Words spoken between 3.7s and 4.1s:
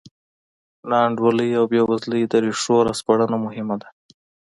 ده.